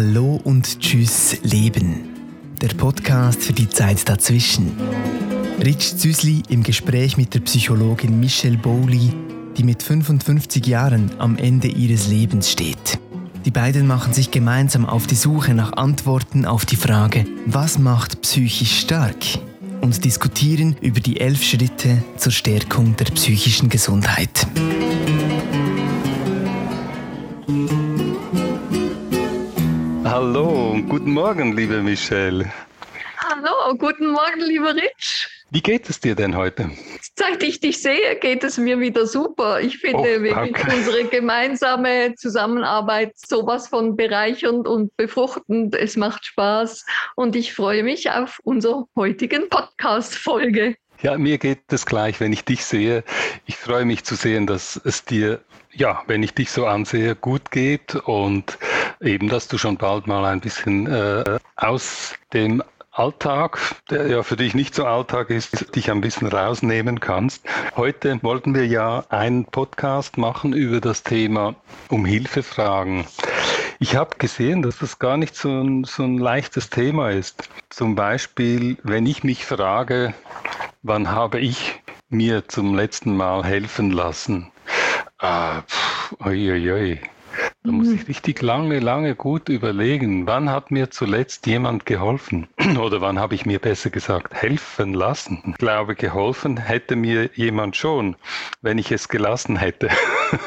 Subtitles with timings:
[0.00, 2.10] Hallo und Tschüss Leben.
[2.62, 4.70] Der Podcast für die Zeit dazwischen.
[5.60, 9.12] Rich Züsli im Gespräch mit der Psychologin Michelle Bowley,
[9.56, 13.00] die mit 55 Jahren am Ende ihres Lebens steht.
[13.44, 18.22] Die beiden machen sich gemeinsam auf die Suche nach Antworten auf die Frage, was macht
[18.22, 19.16] psychisch stark?
[19.80, 24.46] Und diskutieren über die elf Schritte zur Stärkung der psychischen Gesundheit.
[30.20, 32.52] Hallo und guten Morgen, liebe Michelle.
[33.18, 35.28] Hallo, guten Morgen, lieber Rich.
[35.50, 36.72] Wie geht es dir denn heute?
[37.14, 39.60] Seit ich dich sehe, geht es mir wieder super.
[39.60, 45.76] Ich finde oh, wirklich unsere gemeinsame Zusammenarbeit sowas von bereichernd und befruchtend.
[45.76, 50.74] Es macht Spaß und ich freue mich auf unsere heutigen Podcast-Folge.
[51.00, 53.04] Ja, mir geht es gleich, wenn ich dich sehe.
[53.46, 57.52] Ich freue mich zu sehen, dass es dir, ja, wenn ich dich so ansehe, gut
[57.52, 58.58] geht und
[59.00, 62.62] eben, dass du schon bald mal ein bisschen äh, aus dem
[62.98, 67.44] Alltag, der ja für dich nicht so Alltag ist, dich ein bisschen rausnehmen kannst.
[67.76, 71.54] Heute wollten wir ja einen Podcast machen über das Thema
[71.90, 73.06] um Hilfe fragen.
[73.78, 77.48] Ich habe gesehen, dass das gar nicht so ein, so ein leichtes Thema ist.
[77.70, 80.12] Zum Beispiel, wenn ich mich frage,
[80.82, 84.50] wann habe ich mir zum letzten Mal helfen lassen?
[85.18, 87.00] Ah, pff, oi, oi, oi.
[87.64, 92.46] Da muss ich richtig lange, lange gut überlegen, wann hat mir zuletzt jemand geholfen?
[92.78, 95.42] Oder wann habe ich mir besser gesagt helfen lassen?
[95.50, 98.16] Ich glaube, geholfen hätte mir jemand schon,
[98.62, 99.88] wenn ich es gelassen hätte.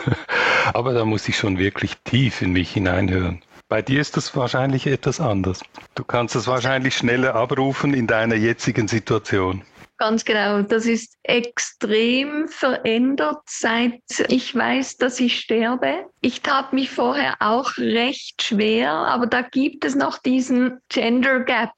[0.73, 3.41] Aber da muss ich schon wirklich tief in mich hineinhören.
[3.67, 5.61] Bei dir ist das wahrscheinlich etwas anders.
[5.95, 9.63] Du kannst es wahrscheinlich schneller abrufen in deiner jetzigen Situation.
[10.01, 10.63] Ganz genau.
[10.63, 16.05] Das ist extrem verändert, seit ich weiß, dass ich sterbe.
[16.21, 21.75] Ich tat mich vorher auch recht schwer, aber da gibt es noch diesen Gender Gap.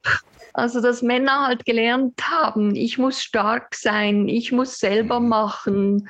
[0.53, 6.07] Also, dass Männer halt gelernt haben, ich muss stark sein, ich muss selber machen,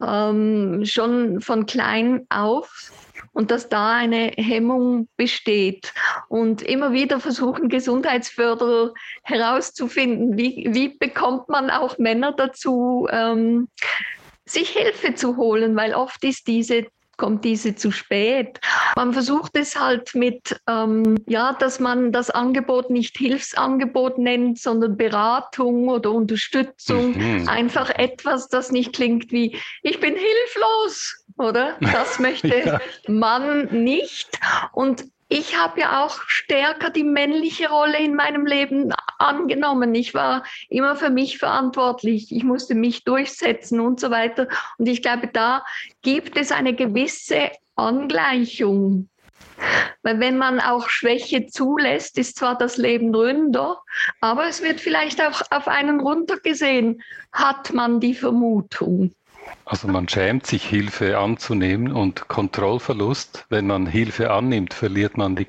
[0.00, 2.92] ähm, schon von klein auf
[3.36, 5.92] und dass da eine Hemmung besteht.
[6.28, 13.68] Und immer wieder versuchen Gesundheitsförderer herauszufinden, wie, wie bekommt man auch Männer dazu, ähm,
[14.46, 16.86] sich Hilfe zu holen, weil oft ist diese
[17.18, 18.60] kommt diese zu spät.
[18.94, 24.98] Man versucht es halt mit, ähm, ja, dass man das Angebot nicht Hilfsangebot nennt, sondern
[24.98, 27.16] Beratung oder Unterstützung.
[27.16, 27.48] Mhm.
[27.48, 31.76] Einfach etwas, das nicht klingt wie, ich bin hilflos, oder?
[31.80, 32.80] Das möchte ja.
[33.08, 34.38] man nicht.
[34.72, 39.94] Und ich habe ja auch stärker die männliche Rolle in meinem Leben angenommen.
[39.94, 42.30] Ich war immer für mich verantwortlich.
[42.30, 44.46] Ich musste mich durchsetzen und so weiter.
[44.78, 45.64] Und ich glaube, da
[46.02, 49.08] gibt es eine gewisse Angleichung.
[50.02, 53.80] Weil wenn man auch Schwäche zulässt, ist zwar das Leben ründer,
[54.20, 59.12] aber es wird vielleicht auch auf einen runtergesehen, hat man die Vermutung.
[59.64, 63.46] Also man schämt sich, Hilfe anzunehmen und Kontrollverlust.
[63.48, 65.46] Wenn man Hilfe annimmt, verliert man die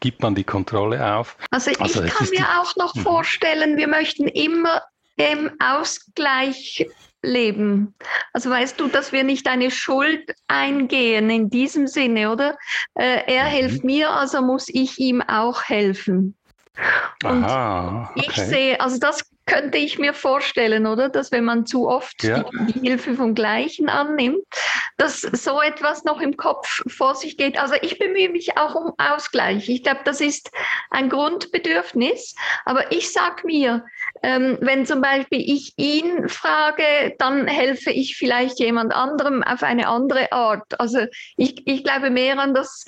[0.00, 1.36] gibt man die Kontrolle auf.
[1.50, 3.00] Also ich also kann mir auch noch mhm.
[3.00, 4.82] vorstellen, wir möchten immer
[5.16, 6.86] im Ausgleich
[7.22, 7.94] leben.
[8.32, 12.56] Also weißt du, dass wir nicht eine Schuld eingehen in diesem Sinne, oder?
[12.94, 13.48] Äh, er mhm.
[13.48, 16.34] hilft mir, also muss ich ihm auch helfen.
[17.22, 18.26] Und Aha, okay.
[18.26, 21.08] ich sehe, also das könnte ich mir vorstellen, oder?
[21.08, 22.44] Dass wenn man zu oft ja.
[22.68, 24.44] die, Hilfe vom Gleichen annimmt,
[24.96, 27.58] dass so etwas noch im Kopf vor sich geht.
[27.58, 29.68] Also ich bemühe mich auch um Ausgleich.
[29.68, 30.50] Ich glaube, das ist
[30.90, 32.34] ein Grundbedürfnis.
[32.64, 33.84] Aber ich sage mir,
[34.22, 39.88] ähm, wenn zum Beispiel ich ihn frage, dann helfe ich vielleicht jemand anderem auf eine
[39.88, 40.78] andere Art.
[40.80, 41.06] Also
[41.36, 42.84] ich, ich glaube mehr an das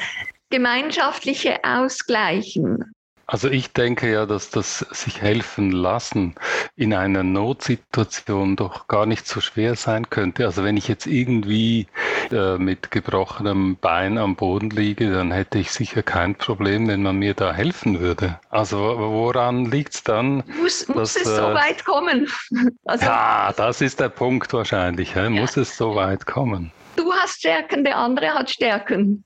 [0.50, 2.95] gemeinschaftliche Ausgleichen.
[3.28, 6.36] Also ich denke ja, dass das sich helfen lassen
[6.76, 10.44] in einer Notsituation doch gar nicht so schwer sein könnte.
[10.46, 11.88] Also wenn ich jetzt irgendwie
[12.30, 17.16] äh, mit gebrochenem Bein am Boden liege, dann hätte ich sicher kein Problem, wenn man
[17.16, 18.38] mir da helfen würde.
[18.50, 20.44] Also woran liegt es dann?
[20.62, 22.28] Muss, muss dass, es so äh, weit kommen?
[22.84, 25.14] Also, ja, das ist der Punkt wahrscheinlich.
[25.14, 25.28] Ja.
[25.28, 26.70] Muss es so weit kommen?
[26.94, 29.24] Du hast Stärken, der andere hat Stärken.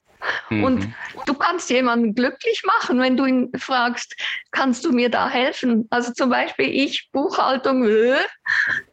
[0.48, 0.64] Mhm.
[0.64, 0.88] Und
[1.26, 4.16] du kannst jemanden glücklich machen, wenn du ihn fragst,
[4.50, 5.86] kannst du mir da helfen?
[5.90, 8.16] Also zum Beispiel ich, Buchhaltung, äh,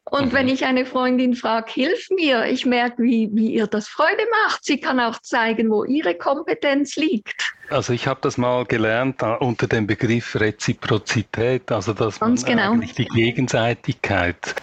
[0.09, 0.33] und mhm.
[0.33, 4.63] wenn ich eine Freundin frage, hilf mir, ich merke, wie, wie ihr das Freude macht.
[4.63, 7.53] Sie kann auch zeigen, wo ihre Kompetenz liegt.
[7.69, 12.51] Also ich habe das mal gelernt uh, unter dem Begriff Reziprozität, also dass Ganz man
[12.51, 12.71] genau.
[12.71, 14.55] eigentlich die Gegenseitigkeit.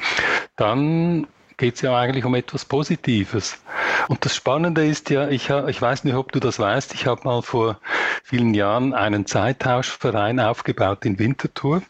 [0.57, 1.27] Dann
[1.59, 3.63] geht es ja eigentlich um etwas Positives.
[4.09, 7.23] Und das Spannende ist ja, ich, ich weiß nicht, ob du das weißt, ich habe
[7.25, 7.79] mal vor
[8.23, 11.83] vielen Jahren einen Zeittauschverein aufgebaut in Winterthur.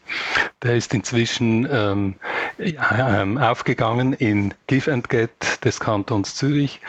[0.63, 2.15] Der ist inzwischen ähm,
[2.57, 6.79] ähm, aufgegangen in Give and Get des Kantons Zürich.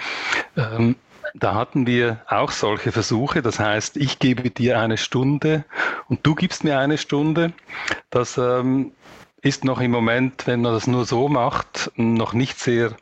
[0.57, 0.97] Ähm,
[1.35, 3.43] da hatten wir auch solche Versuche.
[3.43, 5.65] Das heißt, ich gebe dir eine Stunde
[6.09, 7.53] und du gibst mir eine Stunde.
[8.11, 8.93] Das ähm,
[9.43, 12.97] ist noch im Moment, wenn man das nur so macht, noch nicht sehr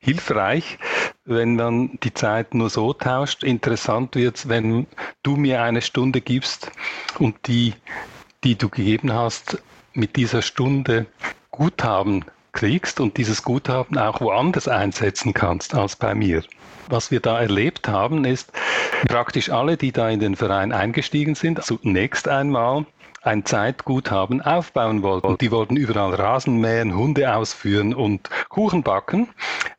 [0.00, 0.78] hilfreich,
[1.26, 3.42] wenn man die Zeit nur so tauscht.
[3.42, 4.86] Interessant wird es, wenn
[5.22, 6.70] du mir eine Stunde gibst
[7.18, 7.74] und die,
[8.44, 9.58] die du gegeben hast,
[9.92, 11.06] mit dieser Stunde
[11.50, 16.42] Guthaben kriegst und dieses Guthaben auch woanders einsetzen kannst als bei mir.
[16.88, 18.52] Was wir da erlebt haben, ist
[19.08, 22.86] praktisch alle, die da in den Verein eingestiegen sind, zunächst einmal
[23.26, 25.36] ein Zeitguthaben aufbauen wollten.
[25.38, 29.28] Die wollten überall Rasen mähen, Hunde ausführen und Kuchen backen,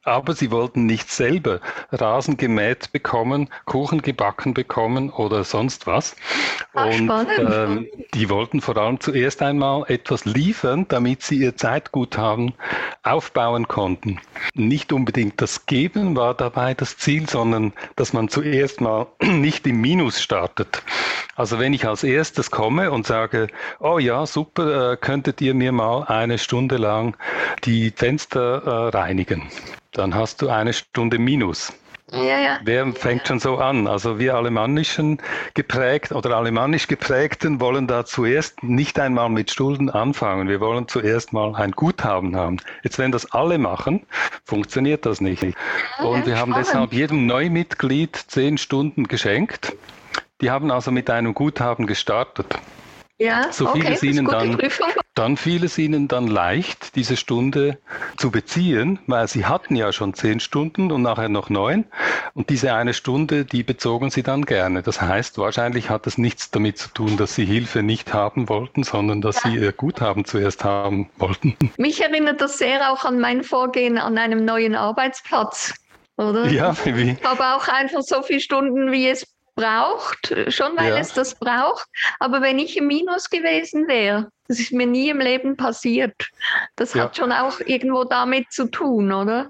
[0.03, 1.61] aber sie wollten nicht selber
[1.91, 6.15] Rasen gemäht bekommen, Kuchen gebacken bekommen oder sonst was.
[6.73, 12.53] Ach, und ähm, die wollten vor allem zuerst einmal etwas liefern, damit sie ihr Zeitguthaben
[13.03, 14.19] aufbauen konnten.
[14.53, 19.79] Nicht unbedingt das Geben war dabei das Ziel, sondern dass man zuerst mal nicht im
[19.79, 20.83] Minus startet.
[21.38, 23.37] Also wenn ich als erstes komme und sage,
[23.80, 27.16] oh ja, super, äh, könntet ihr mir mal eine Stunde lang
[27.63, 29.44] die Fenster äh, reinigen,
[29.92, 31.74] dann hast du eine Stunde Minus.
[32.12, 32.60] Ja, ja.
[32.63, 33.86] Wer fängt schon so an?
[33.86, 35.18] Also wir alemannischen
[35.56, 40.48] geprägt oder alemannisch geprägten wollen da zuerst nicht einmal mit Schulden anfangen.
[40.48, 42.57] Wir wollen zuerst mal ein Guthaben haben.
[42.83, 44.06] Jetzt, wenn das alle machen,
[44.45, 45.44] funktioniert das nicht.
[46.00, 49.75] Und wir haben deshalb jedem Neumitglied zehn Stunden geschenkt.
[50.40, 52.57] Die haben also mit einem Guthaben gestartet.
[53.19, 54.90] Ja, so fiel okay, es ihnen dann, Prüfung.
[55.16, 57.80] dann fiel es ihnen dann leicht, diese Stunde
[58.16, 61.86] zu beziehen, weil sie hatten ja schon zehn Stunden und nachher noch neun.
[62.36, 64.84] Und diese eine Stunde, die bezogen sie dann gerne.
[64.84, 68.84] Das heißt, wahrscheinlich hat es nichts damit zu tun, dass sie Hilfe nicht haben wollten,
[68.84, 71.58] sondern dass sie ihr Guthaben zuerst haben wollten.
[71.78, 75.74] Mich erinnert das sehr auch an mein Vorgehen an einem neuen Arbeitsplatz.
[76.18, 76.48] Oder?
[76.48, 77.18] Ja, wie?
[77.19, 79.25] Ich habe auch einfach so viele Stunden, wie es
[79.57, 81.00] braucht, schon weil Ja.
[81.00, 81.86] es das braucht.
[82.19, 86.15] Aber wenn ich im Minus gewesen wäre, das ist mir nie im Leben passiert.
[86.77, 87.04] Das Ja.
[87.04, 89.50] hat schon auch irgendwo damit zu tun, oder?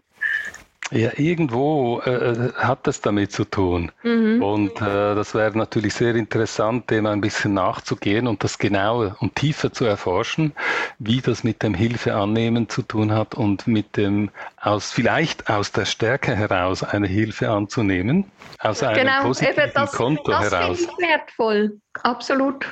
[0.91, 3.91] Ja, irgendwo äh, hat das damit zu tun.
[4.03, 4.41] Mhm.
[4.41, 9.35] Und äh, das wäre natürlich sehr interessant, dem ein bisschen nachzugehen und das genauer und
[9.35, 10.53] tiefer zu erforschen,
[10.99, 14.29] wie das mit dem Hilfeannehmen zu tun hat und mit dem
[14.61, 19.91] aus vielleicht aus der Stärke heraus eine Hilfe anzunehmen, aus einem Genau, positiven eben das,
[19.91, 20.79] Konto das finde heraus.
[20.79, 21.81] ich wertvoll.
[22.03, 22.65] Absolut.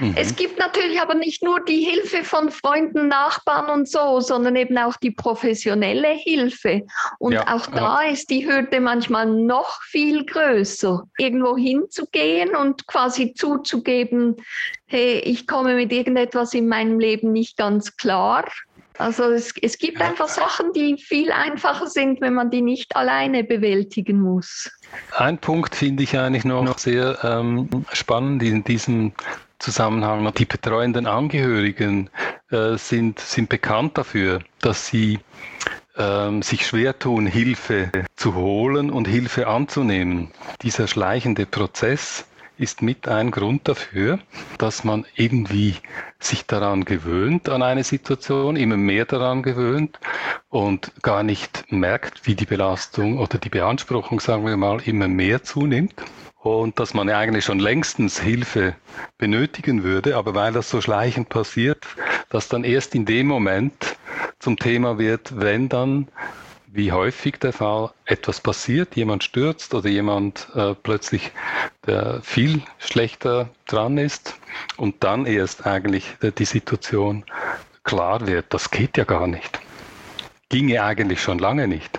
[0.00, 0.14] Mhm.
[0.16, 4.78] Es gibt natürlich aber nicht nur die Hilfe von Freunden, Nachbarn und so, sondern eben
[4.78, 6.82] auch die professionelle Hilfe.
[7.18, 13.34] Und Ja, auch da ist die Hürde manchmal noch viel größer, irgendwo hinzugehen und quasi
[13.34, 14.36] zuzugeben,
[14.86, 18.44] hey, ich komme mit irgendetwas in meinem Leben nicht ganz klar.
[18.98, 20.08] Also es, es gibt Ja.
[20.08, 24.70] einfach Sachen, die viel einfacher sind, wenn man die nicht alleine bewältigen muss.
[25.16, 29.12] Ein Punkt finde ich eigentlich noch sehr ähm, spannend in diesem
[29.58, 30.32] Zusammenhang.
[30.34, 32.10] Die betreuenden Angehörigen
[32.50, 35.18] äh, sind, sind bekannt dafür, dass sie
[35.96, 40.30] ähm, sich schwer tun, Hilfe zu holen und Hilfe anzunehmen.
[40.62, 42.24] Dieser schleichende Prozess
[42.58, 44.18] ist mit ein Grund dafür,
[44.58, 45.76] dass man irgendwie
[46.18, 49.98] sich daran gewöhnt, an eine Situation, immer mehr daran gewöhnt
[50.48, 55.42] und gar nicht merkt, wie die Belastung oder die Beanspruchung, sagen wir mal, immer mehr
[55.42, 55.94] zunimmt.
[56.40, 58.74] Und dass man eigentlich schon längstens Hilfe
[59.18, 61.84] benötigen würde, aber weil das so schleichend passiert,
[62.30, 63.96] dass dann erst in dem Moment
[64.38, 66.08] zum Thema wird, wenn dann
[66.70, 71.32] wie häufig der Fall etwas passiert, jemand stürzt oder jemand äh, plötzlich
[71.88, 74.36] der viel schlechter dran ist
[74.76, 77.24] und dann erst eigentlich äh, die Situation
[77.82, 79.58] klar wird, das geht ja gar nicht.
[80.50, 81.98] Ginge eigentlich schon lange nicht.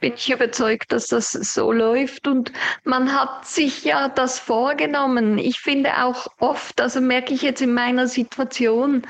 [0.00, 2.52] Bin ich überzeugt, dass das so läuft und
[2.84, 5.38] man hat sich ja das vorgenommen.
[5.38, 9.02] Ich finde auch oft, also merke ich jetzt in meiner Situation,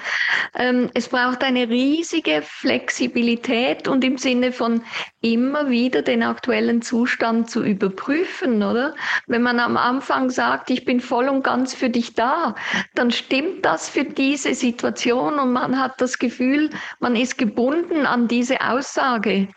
[0.55, 4.83] ähm, es braucht eine riesige Flexibilität und im Sinne von
[5.21, 8.95] immer wieder den aktuellen Zustand zu überprüfen, oder?
[9.27, 12.55] Wenn man am Anfang sagt, ich bin voll und ganz für dich da,
[12.95, 18.29] dann stimmt das für diese Situation und man hat das Gefühl, man ist gebunden an
[18.29, 19.49] diese Aussage,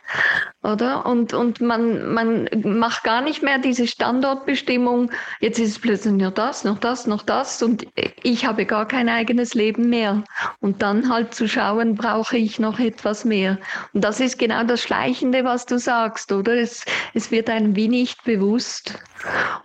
[0.64, 1.06] oder?
[1.06, 5.12] Und und, und man, man macht gar nicht mehr diese Standortbestimmung.
[5.42, 7.86] Jetzt ist es plötzlich nur das, noch das, noch das und
[8.24, 10.24] ich habe gar kein eigenes Leben mehr.
[10.62, 13.58] Und dann halt zu schauen, brauche ich noch etwas mehr.
[13.94, 16.54] Und das ist genau das Schleichende, was du sagst, oder?
[16.54, 18.94] Es, es wird einem wie nicht bewusst.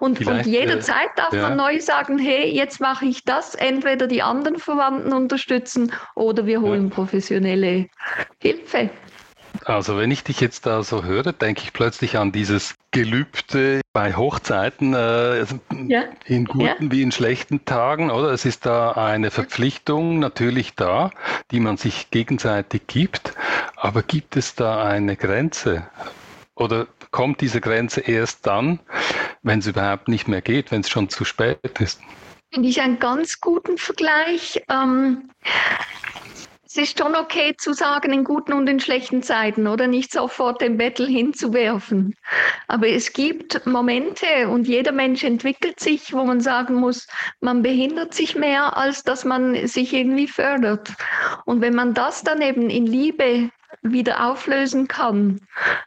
[0.00, 1.42] Und, und jederzeit äh, darf ja.
[1.42, 6.60] man neu sagen, hey, jetzt mache ich das, entweder die anderen Verwandten unterstützen oder wir
[6.60, 6.94] holen ja.
[6.94, 7.86] professionelle
[8.40, 8.90] Hilfe.
[9.64, 14.14] Also wenn ich dich jetzt da so höre, denke ich plötzlich an dieses Gelübde bei
[14.14, 15.44] Hochzeiten, äh,
[15.88, 16.04] ja.
[16.26, 16.90] in guten ja.
[16.90, 18.30] wie in schlechten Tagen, oder?
[18.30, 21.10] Es ist da eine Verpflichtung natürlich da,
[21.50, 23.34] die man sich gegenseitig gibt,
[23.76, 25.88] aber gibt es da eine Grenze?
[26.56, 28.80] Oder kommt diese Grenze erst dann,
[29.42, 32.00] wenn es überhaupt nicht mehr geht, wenn es schon zu spät ist?
[32.52, 34.62] Finde ich einen ganz guten Vergleich.
[34.70, 35.30] Ähm,
[36.76, 40.60] es ist schon okay zu sagen, in guten und in schlechten Zeiten oder nicht sofort
[40.60, 42.16] den Bettel hinzuwerfen.
[42.66, 47.06] Aber es gibt Momente und jeder Mensch entwickelt sich, wo man sagen muss,
[47.40, 50.92] man behindert sich mehr, als dass man sich irgendwie fördert.
[51.44, 53.50] Und wenn man das dann eben in Liebe
[53.82, 55.42] wieder auflösen kann,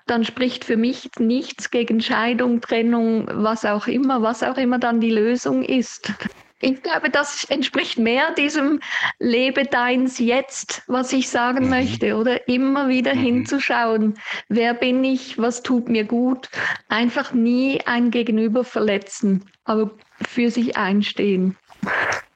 [0.06, 5.02] dann spricht für mich nichts gegen Scheidung, Trennung, was auch immer, was auch immer dann
[5.02, 6.14] die Lösung ist.
[6.60, 8.80] Ich glaube, das entspricht mehr diesem
[9.20, 11.70] Lebe deins jetzt, was ich sagen mhm.
[11.70, 13.20] möchte, oder immer wieder mhm.
[13.20, 14.18] hinzuschauen,
[14.50, 16.50] wer bin ich, was tut mir gut,
[16.90, 19.92] einfach nie ein Gegenüber verletzen, aber
[20.28, 21.56] für sich einstehen.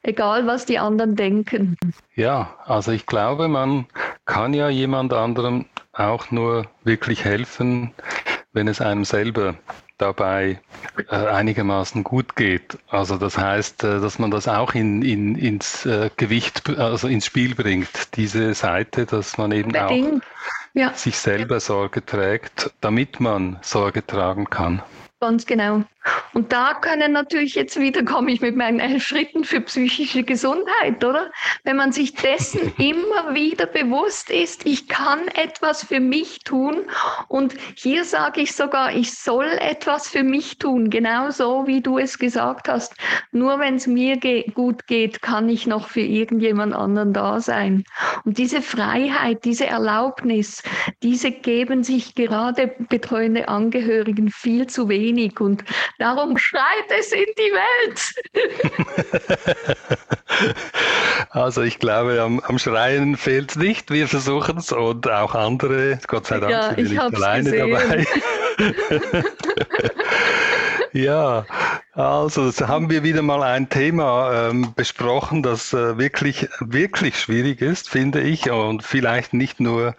[0.02, 1.76] Egal, was die anderen denken.
[2.14, 3.86] Ja, also ich glaube, man
[4.24, 7.92] kann ja jemand anderem auch nur wirklich helfen,
[8.52, 9.56] wenn es einem selber
[10.02, 10.60] dabei
[11.08, 12.76] äh, einigermaßen gut geht.
[12.88, 17.26] Also das heißt, äh, dass man das auch in, in, ins äh, Gewicht, also ins
[17.26, 20.20] Spiel bringt, diese Seite, dass man eben auch
[20.74, 20.92] ja.
[20.94, 24.82] sich selber Sorge trägt, damit man Sorge tragen kann.
[25.20, 25.84] Ganz genau.
[26.34, 31.04] Und da können natürlich jetzt wieder, komme ich mit meinen elf Schritten für psychische Gesundheit,
[31.04, 31.30] oder?
[31.64, 36.82] Wenn man sich dessen immer wieder bewusst ist, ich kann etwas für mich tun.
[37.28, 42.18] Und hier sage ich sogar, ich soll etwas für mich tun, genauso wie du es
[42.18, 42.94] gesagt hast.
[43.30, 47.84] Nur wenn es mir ge gut geht, kann ich noch für irgendjemand anderen da sein.
[48.24, 50.62] Und diese Freiheit, diese Erlaubnis,
[51.02, 55.40] diese geben sich gerade betreuende Angehörigen viel zu wenig.
[55.40, 55.64] Und
[55.98, 58.14] Darum schreit es in die Welt.
[61.30, 63.90] also ich glaube, am, am Schreien fehlt es nicht.
[63.90, 65.98] Wir versuchen es und auch andere.
[66.06, 67.70] Gott sei Dank ja, sind wir nicht alleine gesehen.
[67.70, 68.06] dabei.
[70.94, 71.46] Ja,
[71.94, 77.88] also haben wir wieder mal ein Thema ähm, besprochen, das äh, wirklich, wirklich schwierig ist,
[77.88, 79.94] finde ich, und vielleicht nicht nur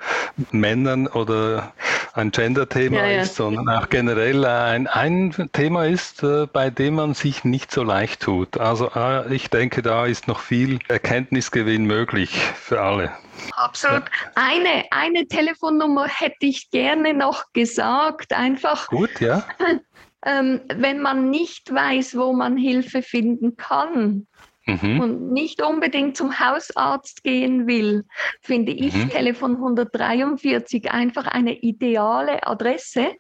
[0.52, 1.74] Männern oder
[2.14, 3.22] ein Gender-Thema ja, ja.
[3.22, 7.84] ist, sondern auch generell ein, ein Thema ist, äh, bei dem man sich nicht so
[7.84, 8.58] leicht tut.
[8.58, 13.12] Also äh, ich denke, da ist noch viel Erkenntnisgewinn möglich für alle.
[13.56, 14.04] Absolut.
[14.36, 18.88] Eine, eine Telefonnummer hätte ich gerne noch gesagt, einfach.
[18.88, 19.44] Gut, ja.
[20.26, 24.28] ähm, wenn man nicht weiß, wo man Hilfe finden kann
[24.66, 25.00] mhm.
[25.00, 28.06] und nicht unbedingt zum Hausarzt gehen will,
[28.42, 29.10] finde ich mhm.
[29.10, 33.12] Telefon 143 einfach eine ideale Adresse.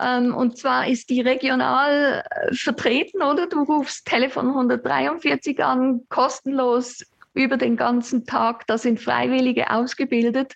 [0.00, 3.46] Ähm, und zwar ist die regional äh, vertreten, oder?
[3.46, 8.66] Du rufst Telefon 143 an, kostenlos über den ganzen Tag.
[8.66, 10.54] Da sind Freiwillige ausgebildet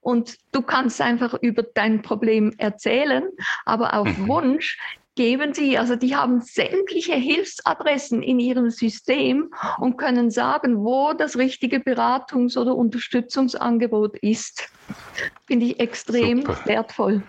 [0.00, 3.24] und du kannst einfach über dein Problem erzählen,
[3.64, 4.28] aber auf mhm.
[4.28, 4.78] Wunsch
[5.20, 11.36] geben sie, also die haben sämtliche Hilfsadressen in ihrem System und können sagen, wo das
[11.36, 14.70] richtige Beratungs- oder Unterstützungsangebot ist.
[15.46, 16.58] Finde ich extrem Super.
[16.64, 17.22] wertvoll.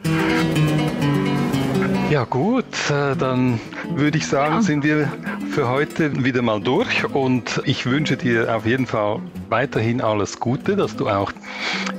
[2.10, 3.60] Ja gut, dann
[3.96, 4.62] würde ich sagen, ja.
[4.62, 5.12] sind wir
[5.52, 10.76] für heute wieder mal durch und ich wünsche dir auf jeden Fall weiterhin alles Gute,
[10.76, 11.32] dass du auch